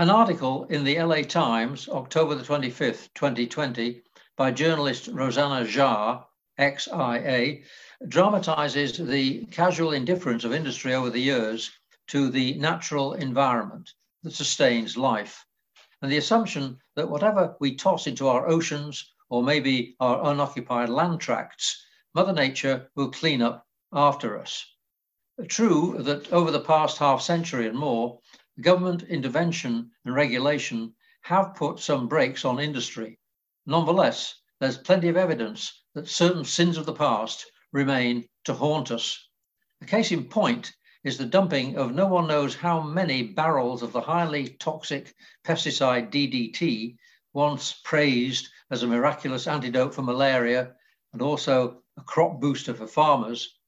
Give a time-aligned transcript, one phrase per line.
[0.00, 4.00] An article in the LA Times, October the 25th, 2020,
[4.34, 6.26] by journalist Rosanna Jar,
[6.58, 7.62] XIA,
[8.08, 11.70] dramatizes the casual indifference of industry over the years
[12.06, 13.92] to the natural environment
[14.22, 15.44] that sustains life,
[16.00, 21.20] and the assumption that whatever we toss into our oceans or maybe our unoccupied land
[21.20, 24.64] tracts, Mother Nature will clean up after us.
[25.48, 28.18] True that over the past half century and more,
[28.62, 33.18] government intervention and regulation have put some brakes on industry.
[33.66, 39.28] Nonetheless, there's plenty of evidence that certain sins of the past remain to haunt us.
[39.82, 40.72] A case in point
[41.04, 45.14] is the dumping of no one knows how many barrels of the highly toxic
[45.44, 46.96] pesticide DDT,
[47.32, 50.74] once praised as a miraculous antidote for malaria
[51.12, 53.58] and also a crop booster for farmers.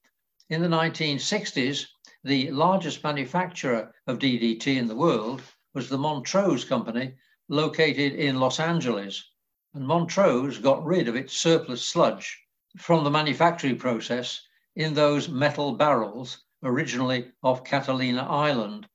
[0.50, 1.86] In the 1960s,
[2.24, 5.42] the largest manufacturer of DDT in the world
[5.74, 7.14] was the Montrose Company,
[7.48, 9.28] located in Los Angeles.
[9.74, 12.38] And Montrose got rid of its surplus sludge
[12.76, 14.40] from the manufacturing process
[14.76, 18.86] in those metal barrels, originally off Catalina Island,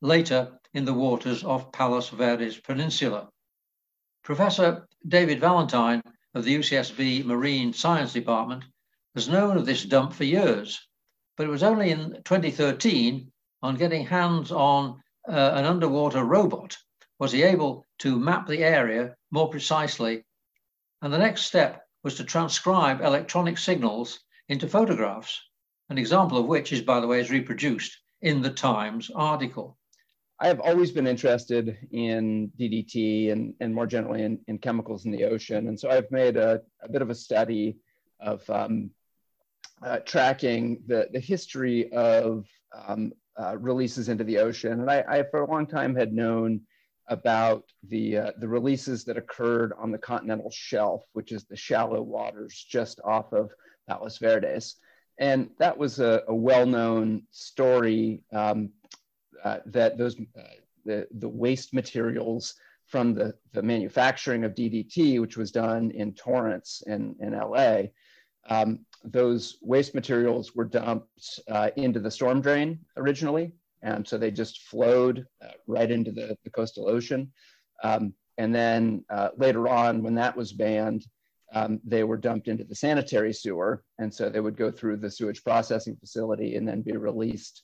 [0.00, 3.28] later in the waters of Palos Verdes Peninsula.
[4.22, 6.02] Professor David Valentine
[6.34, 8.64] of the UCSB Marine Science Department
[9.14, 10.86] has known of this dump for years
[11.36, 13.30] but it was only in 2013,
[13.62, 16.76] on getting hands on uh, an underwater robot,
[17.18, 20.24] was he able to map the area more precisely.
[21.02, 25.40] And the next step was to transcribe electronic signals into photographs,
[25.90, 29.76] an example of which is, by the way, is reproduced in the Times article.
[30.38, 35.10] I have always been interested in DDT and, and more generally in, in chemicals in
[35.10, 35.68] the ocean.
[35.68, 37.78] And so I've made a, a bit of a study
[38.20, 38.90] of um,
[39.82, 42.46] uh, tracking the, the history of
[42.86, 44.80] um, uh, releases into the ocean.
[44.80, 46.62] And I, I, for a long time, had known
[47.08, 52.02] about the, uh, the releases that occurred on the continental shelf, which is the shallow
[52.02, 53.50] waters just off of
[53.88, 54.76] Palos Verdes.
[55.18, 58.70] And that was a, a well known story um,
[59.44, 60.42] uh, that those, uh,
[60.84, 62.54] the, the waste materials
[62.86, 67.82] from the, the manufacturing of DDT, which was done in Torrance in, in LA,
[68.48, 73.52] um, those waste materials were dumped uh, into the storm drain originally.
[73.82, 77.32] And so they just flowed uh, right into the, the coastal ocean.
[77.82, 81.06] Um, and then uh, later on, when that was banned,
[81.54, 83.82] um, they were dumped into the sanitary sewer.
[83.98, 87.62] And so they would go through the sewage processing facility and then be released.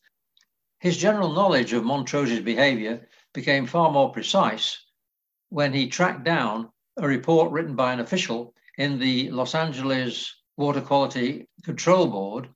[0.79, 4.85] His general knowledge of Montrose's behavior became far more precise
[5.49, 10.81] when he tracked down a report written by an official in the Los Angeles Water
[10.81, 12.49] Quality Control Board,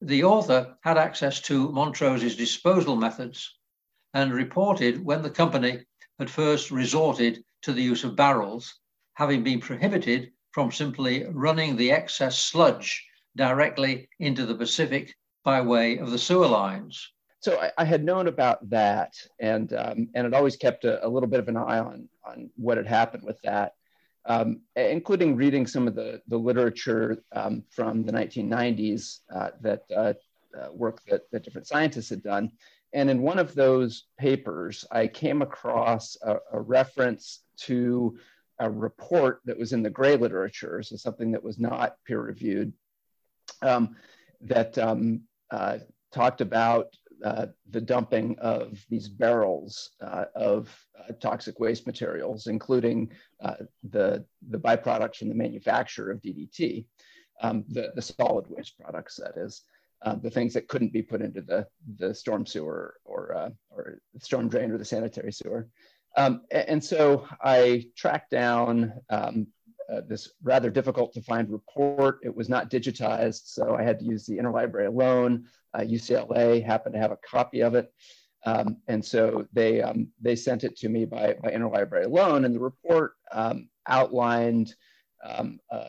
[0.00, 3.56] the author had access to Montrose's disposal methods
[4.12, 5.84] and reported when the company
[6.18, 8.80] had first resorted to the use of barrels,
[9.14, 15.14] having been prohibited from simply running the excess sludge directly into the Pacific
[15.44, 17.12] by way of the sewer lines.
[17.38, 21.08] So I, I had known about that, and um, and had always kept a, a,
[21.08, 23.74] little bit of an eye on on what had happened with that
[24.26, 30.12] um, including reading some of the, the literature um, from the 1990s uh, that uh,
[30.58, 32.50] uh, work that, that different scientists had done.
[32.92, 38.18] And in one of those papers, I came across a, a reference to
[38.58, 42.72] a report that was in the gray literature, so something that was not peer reviewed,
[43.62, 43.96] um,
[44.40, 45.78] that um, uh,
[46.12, 53.10] talked about uh, the dumping of these barrels uh, of uh, toxic waste materials, including
[53.42, 53.54] uh,
[53.90, 56.84] the, the byproducts from the manufacture of DDT,
[57.42, 59.62] um, the, the solid waste products, that is,
[60.02, 61.66] uh, the things that couldn't be put into the,
[61.96, 65.68] the storm sewer or, or storm drain or the sanitary sewer.
[66.16, 69.48] Um, and so I tracked down um,
[69.92, 72.20] uh, this rather difficult to find report.
[72.22, 75.44] It was not digitized, so I had to use the interlibrary loan.
[75.74, 77.92] Uh, UCLA happened to have a copy of it.
[78.44, 82.44] Um, and so they, um, they sent it to me by, by interlibrary loan.
[82.44, 84.74] And the report um, outlined
[85.24, 85.88] um, a,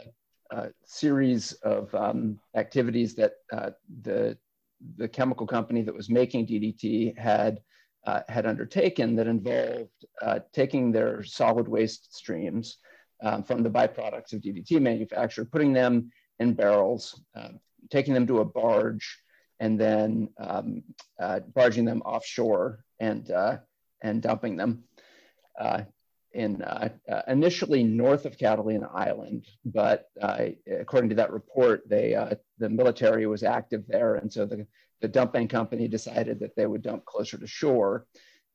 [0.52, 3.72] a, series of um, activities that uh,
[4.02, 4.38] the,
[4.98, 7.62] the chemical company that was making DDT had,
[8.06, 12.78] uh, had undertaken that involved uh, taking their solid waste streams
[13.22, 17.50] um, from the byproducts of DDT manufacture, putting them in barrels, uh,
[17.90, 19.20] taking them to a barge,
[19.60, 20.84] and then um,
[21.20, 23.58] uh, barging them offshore and uh,
[24.02, 24.84] and dumping them
[25.60, 25.82] uh,
[26.34, 30.06] in uh, uh, initially north of Catalina Island, but
[30.80, 32.12] according to that report, they
[32.60, 34.68] the military was active there, and so the
[35.02, 38.06] the dumping company decided that they would dump closer to shore.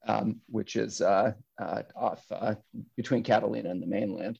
[0.07, 2.55] um, which is uh, uh, off uh,
[2.97, 4.39] between Catalina and the mainland.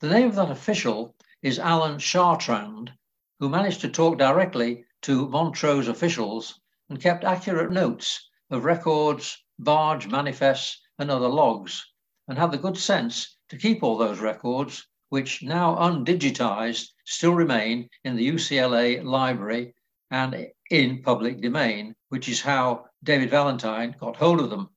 [0.00, 2.90] The name of that official is Alan Chartrand,
[3.38, 6.58] who managed to talk directly to Montrose officials
[6.88, 11.84] and kept accurate notes of records, barge manifests, and other logs,
[12.26, 17.86] and had the good sense to keep all those records, which now undigitized still remain
[18.02, 19.74] in the UCLA library
[20.10, 24.70] and in public domain, which is how David Valentine got hold of them.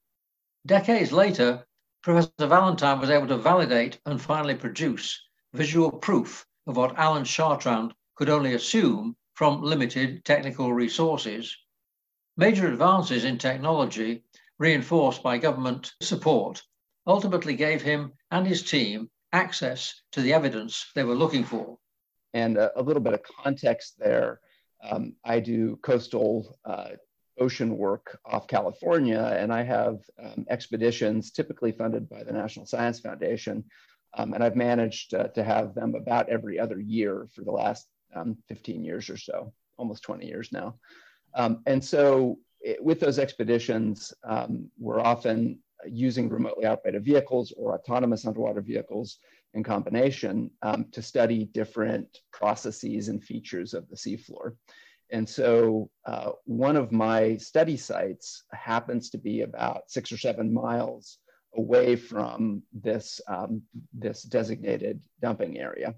[0.65, 1.65] Decades later,
[2.03, 7.93] Professor Valentine was able to validate and finally produce visual proof of what Alan Chartrand
[8.15, 11.55] could only assume from limited technical resources.
[12.35, 14.25] Major advances in technology,
[14.59, 16.61] reinforced by government support,
[17.07, 21.77] ultimately gave him and his team access to the evidence they were looking for.
[22.33, 24.41] And a, a little bit of context there.
[24.83, 26.97] Um, I do coastal uh,
[27.39, 32.99] ocean work off California, and I have um, expeditions typically funded by the National Science
[32.99, 33.63] Foundation.
[34.15, 37.87] Um, and I've managed uh, to have them about every other year for the last
[38.15, 40.75] um, 15 years or so, almost 20 years now.
[41.33, 47.73] Um, and so, it, with those expeditions, um, we're often using remotely operated vehicles or
[47.73, 49.17] autonomous underwater vehicles
[49.53, 54.55] in combination um, to study different processes and features of the seafloor.
[55.11, 60.53] And so uh, one of my study sites happens to be about six or seven
[60.53, 61.19] miles
[61.55, 63.61] away from this, um,
[63.93, 65.93] this designated dumping area.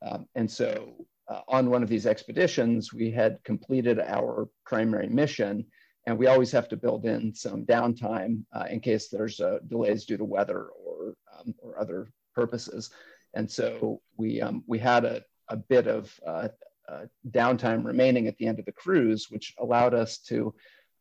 [0.00, 5.66] Um, and so uh, on one of these expeditions, we had completed our primary mission
[6.06, 10.06] and we always have to build in some downtime uh, in case there's uh, delays
[10.06, 12.90] due to weather or, um, or other purposes.
[13.34, 16.48] And so we, um, we had a, a bit of uh,
[16.90, 20.54] uh, downtime remaining at the end of the cruise, which allowed us to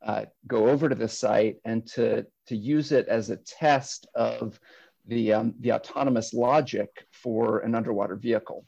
[0.05, 4.59] uh, go over to the site and to, to use it as a test of
[5.07, 8.65] the, um, the autonomous logic for an underwater vehicle.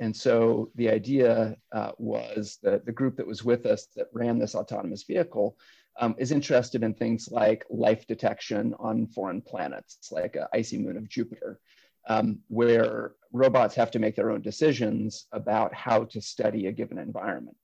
[0.00, 4.38] And so the idea uh, was that the group that was with us that ran
[4.38, 5.56] this autonomous vehicle
[6.00, 10.96] um, is interested in things like life detection on foreign planets, like an icy moon
[10.96, 11.60] of Jupiter
[12.08, 16.98] um, where robots have to make their own decisions about how to study a given
[16.98, 17.56] environment.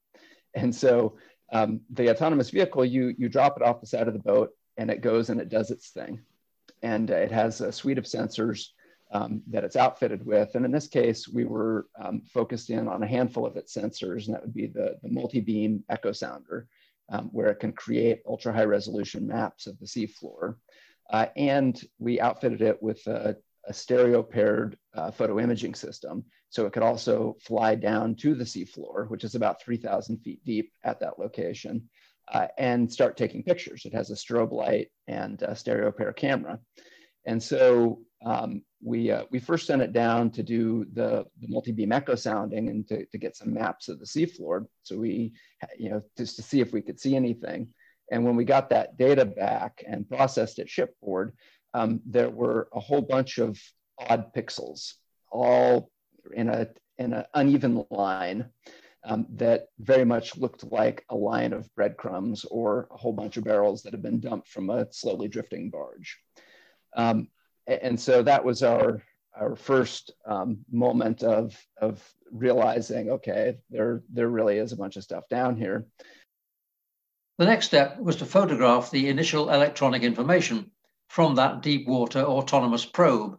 [0.55, 1.17] And so
[1.53, 4.91] um, the autonomous vehicle, you, you drop it off the side of the boat and
[4.91, 6.21] it goes and it does its thing.
[6.83, 8.69] And uh, it has a suite of sensors
[9.13, 10.55] um, that it's outfitted with.
[10.55, 14.27] And in this case, we were um, focused in on a handful of its sensors,
[14.27, 16.69] and that would be the, the multi-beam echo sounder,
[17.11, 20.57] um, where it can create ultra high resolution maps of the seafloor.
[21.13, 23.37] Uh, and we outfitted it with a
[23.67, 26.25] a stereo paired uh, photo imaging system.
[26.49, 30.73] So it could also fly down to the seafloor, which is about 3,000 feet deep
[30.85, 31.89] at that location,
[32.33, 33.85] uh, and start taking pictures.
[33.85, 36.59] It has a strobe light and a stereo pair camera.
[37.27, 41.93] And so um, we, uh, we first sent it down to do the, the multi-beam
[41.93, 44.67] echo sounding and to, to get some maps of the seafloor.
[44.83, 45.33] So we,
[45.79, 47.69] you know, just to see if we could see anything.
[48.11, 51.33] And when we got that data back and processed it shipboard,
[51.75, 53.59] um, there were a whole bunch of
[53.99, 54.95] odd pixels,
[55.31, 55.91] all
[56.35, 56.69] in a
[56.99, 58.51] in an uneven line
[59.05, 63.45] um, that very much looked like a line of breadcrumbs or a whole bunch of
[63.45, 66.19] barrels that had been dumped from a slowly drifting barge.
[66.95, 67.29] Um,
[67.67, 69.03] and so that was our
[69.39, 75.05] our first um, moment of of realizing, okay, there there really is a bunch of
[75.05, 75.87] stuff down here.
[77.39, 80.71] The next step was to photograph the initial electronic information
[81.11, 83.37] from that deep water autonomous probe.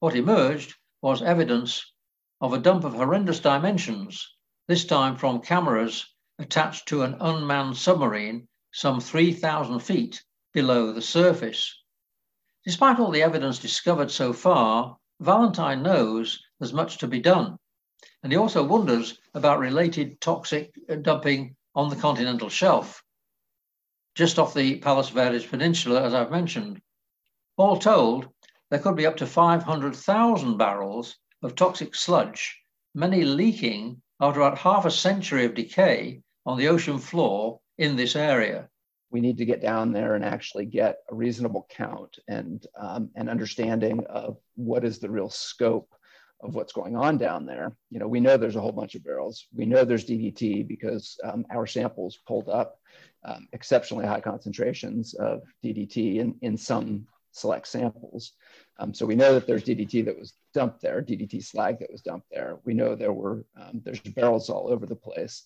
[0.00, 1.92] What emerged was evidence
[2.40, 4.26] of a dump of horrendous dimensions,
[4.68, 6.06] this time from cameras
[6.38, 11.78] attached to an unmanned submarine some 3,000 feet below the surface.
[12.64, 17.58] Despite all the evidence discovered so far, Valentine knows there's much to be done.
[18.22, 23.04] And he also wonders about related toxic uh, dumping on the continental shelf,
[24.14, 26.80] just off the Palos Verdes Peninsula, as I've mentioned.
[27.56, 28.28] All told,
[28.70, 32.60] there could be up to 500,000 barrels of toxic sludge,
[32.96, 38.16] many leaking after about half a century of decay on the ocean floor in this
[38.16, 38.68] area.
[39.10, 43.28] We need to get down there and actually get a reasonable count and um, an
[43.28, 45.94] understanding of what is the real scope
[46.40, 47.76] of what's going on down there.
[47.90, 49.46] You know, we know there's a whole bunch of barrels.
[49.54, 52.80] We know there's DDT because um, our samples pulled up
[53.24, 58.32] um, exceptionally high concentrations of DDT in, in some select samples.
[58.78, 62.02] Um, so we know that there's DDT that was dumped there, DDT slag that was
[62.02, 62.58] dumped there.
[62.64, 65.42] We know there were, um, there's barrels all over the place,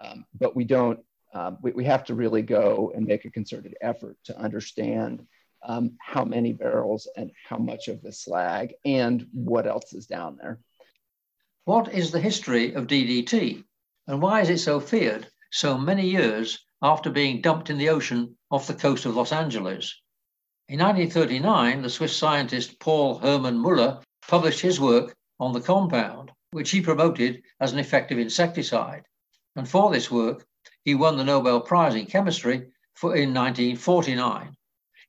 [0.00, 1.00] um, but we don't
[1.34, 5.26] um, we, we have to really go and make a concerted effort to understand
[5.62, 10.36] um, how many barrels and how much of the slag and what else is down
[10.40, 10.58] there.
[11.64, 13.64] What is the history of DDT
[14.08, 18.36] and why is it so feared so many years after being dumped in the ocean
[18.50, 20.01] off the coast of Los Angeles?
[20.68, 26.70] In 1939, the Swiss scientist Paul Hermann Muller published his work on the compound, which
[26.70, 29.04] he promoted as an effective insecticide.
[29.56, 30.46] And for this work,
[30.84, 34.56] he won the Nobel Prize in Chemistry for, in 1949.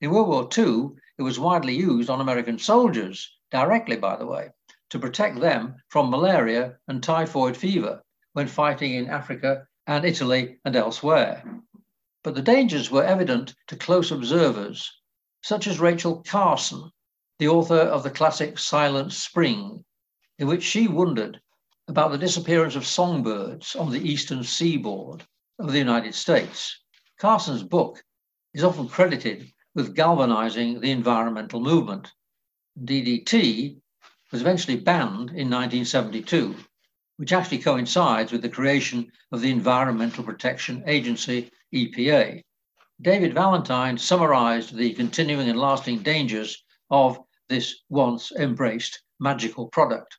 [0.01, 4.49] In World War II, it was widely used on American soldiers, directly, by the way,
[4.89, 10.75] to protect them from malaria and typhoid fever when fighting in Africa and Italy and
[10.75, 11.43] elsewhere.
[12.23, 14.91] But the dangers were evident to close observers,
[15.43, 16.89] such as Rachel Carson,
[17.37, 19.83] the author of the classic Silent Spring,
[20.39, 21.41] in which she wondered
[21.87, 25.25] about the disappearance of songbirds on the eastern seaboard
[25.59, 26.79] of the United States.
[27.19, 28.01] Carson's book
[28.53, 32.11] is often credited with galvanizing the environmental movement.
[32.81, 33.81] DDT
[34.31, 36.55] was eventually banned in 1972,
[37.17, 42.43] which actually coincides with the creation of the Environmental Protection Agency, EPA.
[43.03, 47.19] David Valentine summarized the continuing and lasting dangers of
[47.49, 50.17] this once embraced magical product.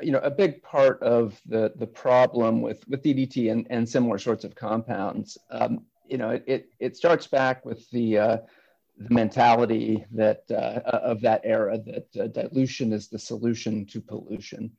[0.00, 4.18] You know, a big part of the, the problem with, with DDT and, and similar
[4.18, 8.36] sorts of compounds, um, you know, it, it starts back with the uh,
[8.98, 14.70] the mentality that uh, of that era that uh, dilution is the solution to pollution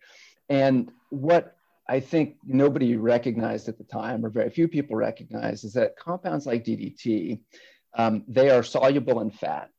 [0.49, 5.73] and what i think nobody recognized at the time or very few people recognized is
[5.73, 7.39] that compounds like ddt
[7.95, 9.69] um, they are soluble in fat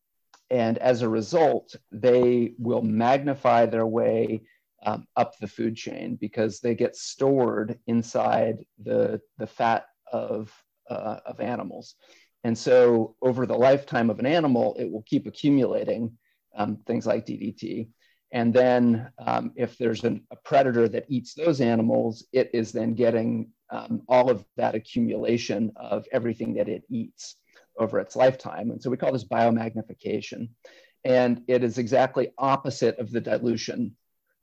[0.51, 4.43] and as a result they will magnify their way
[4.87, 10.53] um, up the food chain because they get stored inside the, the fat of,
[10.91, 11.97] uh, of animals
[12.45, 16.17] and so over the lifetime of an animal, it will keep accumulating
[16.55, 17.89] um, things like DDT.
[18.33, 22.95] And then um, if there's an, a predator that eats those animals, it is then
[22.95, 27.37] getting um, all of that accumulation of everything that it eats
[27.79, 28.71] over its lifetime.
[28.71, 30.49] And so we call this biomagnification.
[31.05, 33.97] And it is exactly opposite of the dilution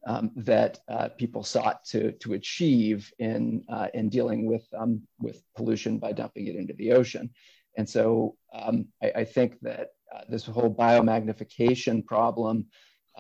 [0.07, 5.43] um, that uh, people sought to, to achieve in, uh, in dealing with, um, with
[5.55, 7.29] pollution by dumping it into the ocean.
[7.77, 12.65] And so um, I, I, think that uh, this whole biomagnification problem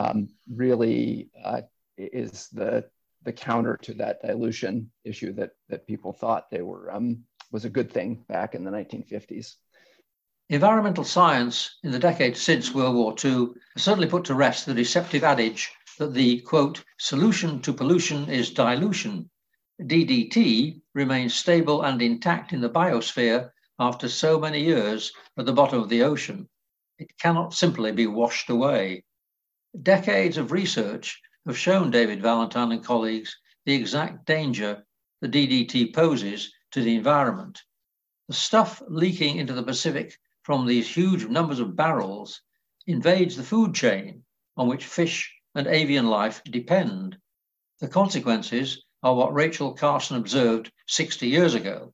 [0.01, 1.61] um, really uh,
[1.97, 2.85] is the,
[3.23, 7.69] the counter to that dilution issue that, that people thought they were, um, was a
[7.69, 9.55] good thing back in the 1950s.
[10.49, 14.73] Environmental science in the decades since World War II has certainly put to rest the
[14.73, 19.29] deceptive adage that the quote, solution to pollution is dilution.
[19.81, 25.79] DDT remains stable and intact in the biosphere after so many years at the bottom
[25.79, 26.49] of the ocean.
[26.97, 29.03] It cannot simply be washed away.
[29.81, 33.35] Decades of research have shown David Valentine and colleagues
[33.65, 34.85] the exact danger
[35.21, 37.63] the DDT poses to the environment.
[38.27, 42.41] The stuff leaking into the Pacific from these huge numbers of barrels
[42.85, 44.25] invades the food chain
[44.57, 47.17] on which fish and avian life depend.
[47.79, 51.93] The consequences are what Rachel Carson observed 60 years ago.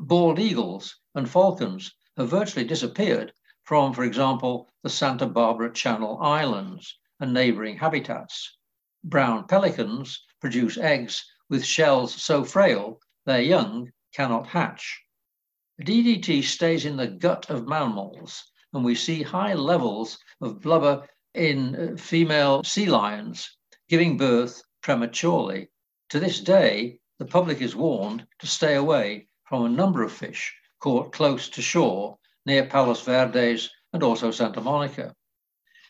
[0.00, 6.98] Bald eagles and falcons have virtually disappeared from, for example, the Santa Barbara Channel Islands
[7.22, 8.58] and neighboring habitats.
[9.04, 15.00] Brown pelicans produce eggs with shells so frail their young cannot hatch.
[15.80, 21.76] DDT stays in the gut of mammals, and we see high levels of blubber in
[21.76, 23.56] uh, female sea lions
[23.88, 25.68] giving birth prematurely.
[26.08, 30.52] To this day, the public is warned to stay away from a number of fish
[30.80, 35.14] caught close to shore near Palos Verdes and also Santa Monica.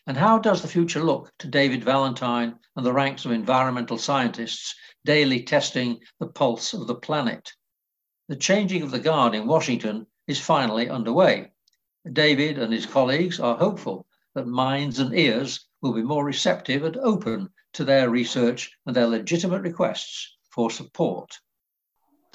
[0.05, 4.75] And how does the future look to David Valentine and the ranks of environmental scientists
[5.05, 7.51] daily testing the pulse of the planet?
[8.27, 11.51] The changing of the guard in Washington is finally underway.
[12.11, 14.05] David and his colleagues are hopeful
[14.35, 19.07] that minds and ears will be more receptive and open to their research and their
[19.07, 21.39] legitimate requests for support.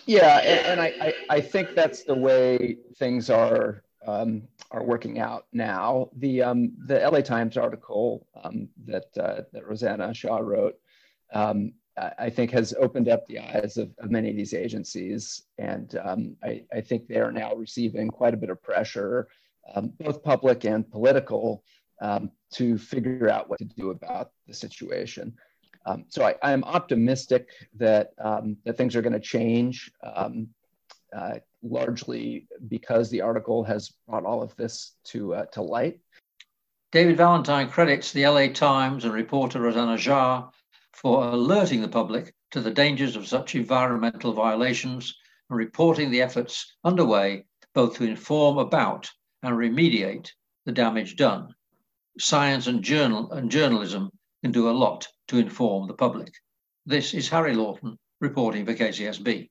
[0.06, 6.09] Yeah, and, I, I, think that's the way things are um, are working out now.
[6.17, 10.78] The um, the LA Times article um, that uh, that Rosanna Xia wrote,
[11.33, 11.73] um,
[12.19, 16.37] I think, has opened up the eyes of, of many of these agencies, and um,
[16.43, 19.26] I, I, think they are now receiving quite a bit of pressure,
[19.75, 21.64] um, both public and political,
[22.52, 25.35] to figure out what to do about the situation.
[26.11, 29.90] So I, am optimistic that that things are going to change.
[31.16, 35.98] Uh, largely because the article has brought all of this to, uh, to light.
[36.92, 40.50] David Valentine credits the LA Times and reporter Rosanna Xia
[40.92, 45.16] for alerting the public to the dangers of such environmental violations
[45.48, 49.10] and reporting the efforts underway both to inform about
[49.42, 50.30] and remediate
[50.66, 51.54] the damage done.
[52.18, 54.10] Science and, journal, and journalism
[54.42, 56.32] can do a lot to inform the public.
[56.86, 59.48] This is Harry Lawton reporting for KCSB.